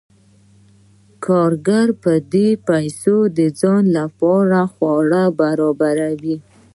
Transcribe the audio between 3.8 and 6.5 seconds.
لپاره خواړه برابروي